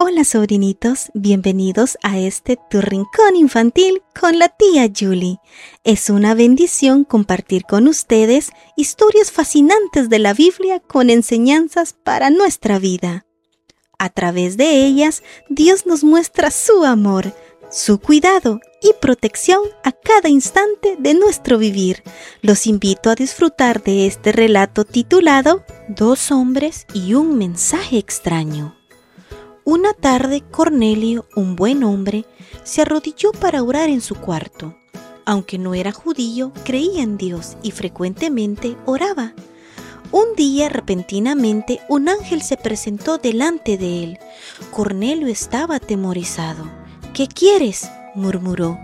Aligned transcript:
Hola 0.00 0.22
sobrinitos, 0.22 1.10
bienvenidos 1.12 1.98
a 2.04 2.20
este 2.20 2.56
tu 2.70 2.80
rincón 2.80 3.34
infantil 3.34 4.00
con 4.18 4.38
la 4.38 4.48
tía 4.48 4.88
Julie. 4.96 5.38
Es 5.82 6.08
una 6.08 6.34
bendición 6.34 7.02
compartir 7.02 7.64
con 7.64 7.88
ustedes 7.88 8.52
historias 8.76 9.32
fascinantes 9.32 10.08
de 10.08 10.20
la 10.20 10.34
Biblia 10.34 10.78
con 10.78 11.10
enseñanzas 11.10 11.94
para 11.94 12.30
nuestra 12.30 12.78
vida. 12.78 13.26
A 13.98 14.08
través 14.08 14.56
de 14.56 14.86
ellas, 14.86 15.24
Dios 15.48 15.84
nos 15.84 16.04
muestra 16.04 16.52
su 16.52 16.84
amor, 16.84 17.34
su 17.68 17.98
cuidado 17.98 18.60
y 18.80 18.92
protección 19.00 19.62
a 19.82 19.90
cada 19.90 20.28
instante 20.28 20.94
de 20.96 21.14
nuestro 21.14 21.58
vivir. 21.58 22.04
Los 22.40 22.68
invito 22.68 23.10
a 23.10 23.16
disfrutar 23.16 23.82
de 23.82 24.06
este 24.06 24.30
relato 24.30 24.84
titulado 24.84 25.64
Dos 25.88 26.30
hombres 26.30 26.86
y 26.94 27.14
un 27.14 27.36
mensaje 27.36 27.98
extraño. 27.98 28.77
Una 29.70 29.92
tarde 29.92 30.42
Cornelio, 30.50 31.26
un 31.36 31.54
buen 31.54 31.84
hombre, 31.84 32.24
se 32.64 32.80
arrodilló 32.80 33.32
para 33.32 33.62
orar 33.62 33.90
en 33.90 34.00
su 34.00 34.14
cuarto. 34.14 34.74
Aunque 35.26 35.58
no 35.58 35.74
era 35.74 35.92
judío, 35.92 36.54
creía 36.64 37.02
en 37.02 37.18
Dios 37.18 37.58
y 37.62 37.72
frecuentemente 37.72 38.78
oraba. 38.86 39.34
Un 40.10 40.34
día 40.36 40.70
repentinamente 40.70 41.80
un 41.90 42.08
ángel 42.08 42.40
se 42.40 42.56
presentó 42.56 43.18
delante 43.18 43.76
de 43.76 44.04
él. 44.04 44.18
Cornelio 44.70 45.26
estaba 45.28 45.74
atemorizado. 45.76 46.64
¿Qué 47.12 47.28
quieres? 47.28 47.90
murmuró. 48.14 48.78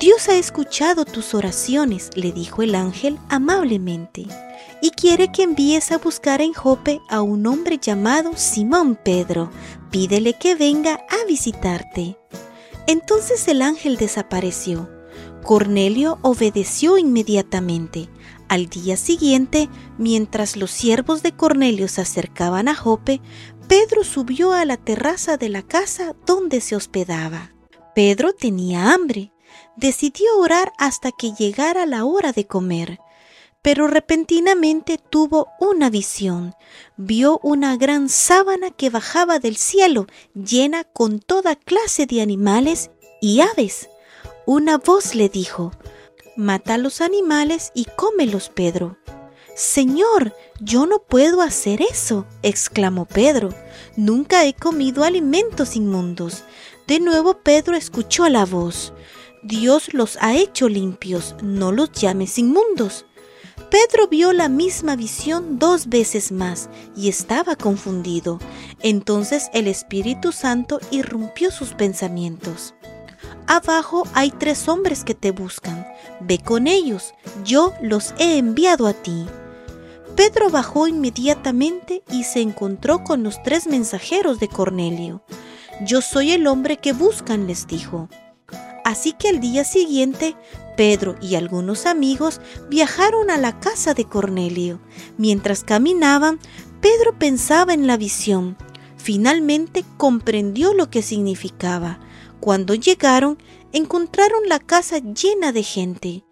Dios 0.00 0.28
ha 0.28 0.34
escuchado 0.34 1.04
tus 1.04 1.32
oraciones, 1.32 2.10
le 2.16 2.32
dijo 2.32 2.62
el 2.62 2.74
ángel 2.74 3.20
amablemente 3.28 4.26
y 4.80 4.90
quiere 4.90 5.30
que 5.30 5.42
envíes 5.42 5.92
a 5.92 5.98
buscar 5.98 6.40
en 6.40 6.52
Jope 6.52 7.00
a 7.08 7.22
un 7.22 7.46
hombre 7.46 7.78
llamado 7.78 8.32
Simón 8.36 8.96
Pedro. 8.96 9.50
Pídele 9.90 10.34
que 10.34 10.54
venga 10.54 10.94
a 10.94 11.26
visitarte. 11.26 12.16
Entonces 12.86 13.46
el 13.48 13.62
ángel 13.62 13.96
desapareció. 13.96 14.88
Cornelio 15.42 16.18
obedeció 16.22 16.98
inmediatamente. 16.98 18.08
Al 18.48 18.68
día 18.68 18.96
siguiente, 18.96 19.68
mientras 19.98 20.56
los 20.56 20.70
siervos 20.70 21.22
de 21.22 21.32
Cornelio 21.32 21.88
se 21.88 22.00
acercaban 22.00 22.68
a 22.68 22.74
Jope, 22.74 23.20
Pedro 23.68 24.02
subió 24.02 24.52
a 24.52 24.64
la 24.64 24.76
terraza 24.76 25.36
de 25.36 25.48
la 25.48 25.62
casa 25.62 26.16
donde 26.26 26.60
se 26.60 26.74
hospedaba. 26.74 27.54
Pedro 27.94 28.32
tenía 28.32 28.92
hambre. 28.92 29.32
Decidió 29.76 30.26
orar 30.38 30.72
hasta 30.78 31.12
que 31.12 31.32
llegara 31.32 31.86
la 31.86 32.04
hora 32.04 32.32
de 32.32 32.46
comer 32.46 32.98
pero 33.62 33.86
repentinamente 33.86 34.98
tuvo 34.98 35.48
una 35.60 35.90
visión. 35.90 36.54
Vio 36.96 37.38
una 37.42 37.76
gran 37.76 38.08
sábana 38.08 38.70
que 38.70 38.90
bajaba 38.90 39.38
del 39.38 39.56
cielo, 39.56 40.06
llena 40.34 40.84
con 40.84 41.18
toda 41.18 41.56
clase 41.56 42.06
de 42.06 42.22
animales 42.22 42.90
y 43.20 43.40
aves. 43.40 43.88
Una 44.46 44.78
voz 44.78 45.14
le 45.14 45.28
dijo, 45.28 45.72
Mata 46.36 46.74
a 46.74 46.78
los 46.78 47.00
animales 47.00 47.70
y 47.74 47.84
cómelos, 47.84 48.48
Pedro. 48.48 48.96
Señor, 49.54 50.34
yo 50.60 50.86
no 50.86 51.00
puedo 51.00 51.42
hacer 51.42 51.82
eso, 51.82 52.24
exclamó 52.42 53.04
Pedro. 53.04 53.50
Nunca 53.94 54.46
he 54.46 54.54
comido 54.54 55.04
alimentos 55.04 55.76
inmundos. 55.76 56.44
De 56.86 56.98
nuevo 56.98 57.34
Pedro 57.42 57.76
escuchó 57.76 58.26
la 58.28 58.46
voz. 58.46 58.94
Dios 59.42 59.92
los 59.92 60.16
ha 60.20 60.34
hecho 60.34 60.68
limpios, 60.68 61.34
no 61.42 61.72
los 61.72 61.92
llames 61.92 62.38
inmundos. 62.38 63.04
Pedro 63.68 64.08
vio 64.08 64.32
la 64.32 64.48
misma 64.48 64.96
visión 64.96 65.58
dos 65.58 65.88
veces 65.88 66.32
más 66.32 66.68
y 66.96 67.08
estaba 67.08 67.56
confundido. 67.56 68.38
Entonces 68.80 69.50
el 69.52 69.66
Espíritu 69.66 70.32
Santo 70.32 70.80
irrumpió 70.90 71.50
sus 71.50 71.74
pensamientos. 71.74 72.74
Abajo 73.46 74.04
hay 74.14 74.30
tres 74.30 74.68
hombres 74.68 75.04
que 75.04 75.14
te 75.14 75.32
buscan. 75.32 75.86
Ve 76.20 76.38
con 76.38 76.66
ellos. 76.66 77.14
Yo 77.44 77.74
los 77.82 78.14
he 78.18 78.38
enviado 78.38 78.86
a 78.86 78.92
ti. 78.92 79.26
Pedro 80.16 80.50
bajó 80.50 80.86
inmediatamente 80.86 82.02
y 82.10 82.24
se 82.24 82.40
encontró 82.40 83.04
con 83.04 83.22
los 83.22 83.42
tres 83.42 83.66
mensajeros 83.66 84.38
de 84.38 84.48
Cornelio. 84.48 85.22
Yo 85.84 86.00
soy 86.00 86.32
el 86.32 86.46
hombre 86.46 86.76
que 86.76 86.92
buscan, 86.92 87.46
les 87.46 87.66
dijo. 87.66 88.08
Así 88.84 89.12
que 89.12 89.28
al 89.28 89.40
día 89.40 89.64
siguiente 89.64 90.36
Pedro 90.80 91.16
y 91.20 91.34
algunos 91.34 91.84
amigos 91.84 92.40
viajaron 92.70 93.30
a 93.30 93.36
la 93.36 93.60
casa 93.60 93.92
de 93.92 94.06
Cornelio. 94.06 94.80
Mientras 95.18 95.62
caminaban, 95.62 96.38
Pedro 96.80 97.18
pensaba 97.18 97.74
en 97.74 97.86
la 97.86 97.98
visión. 97.98 98.56
Finalmente 98.96 99.84
comprendió 99.98 100.72
lo 100.72 100.88
que 100.88 101.02
significaba. 101.02 102.00
Cuando 102.40 102.74
llegaron, 102.74 103.36
encontraron 103.72 104.48
la 104.48 104.58
casa 104.58 105.00
llena 105.00 105.52
de 105.52 105.64
gente. 105.64 106.24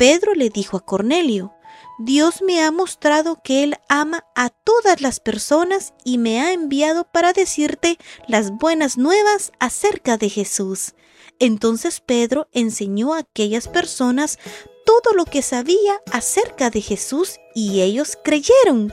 Pedro 0.00 0.34
le 0.34 0.50
dijo 0.50 0.76
a 0.76 0.84
Cornelio, 0.84 1.52
Dios 1.98 2.42
me 2.42 2.62
ha 2.62 2.70
mostrado 2.70 3.40
que 3.42 3.62
Él 3.62 3.76
ama 3.88 4.24
a 4.34 4.48
todas 4.48 5.00
las 5.00 5.20
personas 5.20 5.94
y 6.04 6.18
me 6.18 6.40
ha 6.40 6.52
enviado 6.52 7.04
para 7.04 7.32
decirte 7.32 7.98
las 8.26 8.50
buenas 8.50 8.96
nuevas 8.96 9.52
acerca 9.58 10.16
de 10.16 10.28
Jesús. 10.28 10.94
Entonces 11.38 12.00
Pedro 12.00 12.48
enseñó 12.52 13.14
a 13.14 13.18
aquellas 13.18 13.68
personas 13.68 14.38
todo 14.84 15.14
lo 15.14 15.24
que 15.24 15.42
sabía 15.42 16.00
acerca 16.10 16.70
de 16.70 16.80
Jesús 16.80 17.38
y 17.54 17.82
ellos 17.82 18.18
creyeron. 18.22 18.92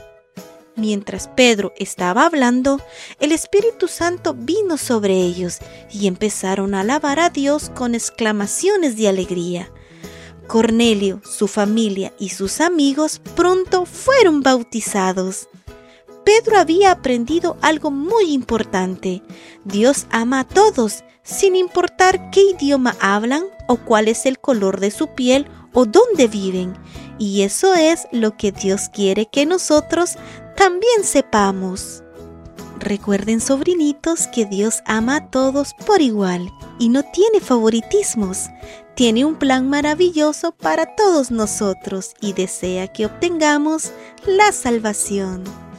Mientras 0.76 1.28
Pedro 1.28 1.72
estaba 1.76 2.26
hablando, 2.26 2.80
el 3.18 3.32
Espíritu 3.32 3.88
Santo 3.88 4.34
vino 4.34 4.78
sobre 4.78 5.14
ellos 5.14 5.58
y 5.90 6.06
empezaron 6.06 6.74
a 6.74 6.80
alabar 6.80 7.18
a 7.18 7.30
Dios 7.30 7.70
con 7.70 7.94
exclamaciones 7.94 8.96
de 8.96 9.08
alegría. 9.08 9.72
Cornelio, 10.50 11.20
su 11.22 11.46
familia 11.46 12.12
y 12.18 12.30
sus 12.30 12.60
amigos 12.60 13.20
pronto 13.36 13.86
fueron 13.86 14.42
bautizados. 14.42 15.48
Pedro 16.24 16.58
había 16.58 16.90
aprendido 16.90 17.56
algo 17.62 17.92
muy 17.92 18.32
importante. 18.32 19.22
Dios 19.64 20.08
ama 20.10 20.40
a 20.40 20.44
todos 20.48 21.04
sin 21.22 21.54
importar 21.54 22.32
qué 22.32 22.50
idioma 22.50 22.96
hablan 23.00 23.44
o 23.68 23.76
cuál 23.76 24.08
es 24.08 24.26
el 24.26 24.40
color 24.40 24.80
de 24.80 24.90
su 24.90 25.14
piel 25.14 25.46
o 25.72 25.84
dónde 25.84 26.26
viven. 26.26 26.76
Y 27.16 27.42
eso 27.42 27.74
es 27.74 28.08
lo 28.10 28.36
que 28.36 28.50
Dios 28.50 28.88
quiere 28.92 29.26
que 29.26 29.46
nosotros 29.46 30.16
también 30.56 31.04
sepamos. 31.04 32.02
Recuerden, 32.80 33.42
sobrinitos, 33.42 34.26
que 34.26 34.46
Dios 34.46 34.82
ama 34.86 35.16
a 35.16 35.30
todos 35.30 35.74
por 35.86 36.00
igual 36.00 36.50
y 36.78 36.88
no 36.88 37.02
tiene 37.02 37.38
favoritismos. 37.38 38.46
Tiene 38.94 39.24
un 39.24 39.36
plan 39.36 39.68
maravilloso 39.68 40.52
para 40.52 40.94
todos 40.94 41.30
nosotros 41.30 42.14
y 42.20 42.32
desea 42.34 42.88
que 42.88 43.06
obtengamos 43.06 43.92
la 44.26 44.52
salvación. 44.52 45.44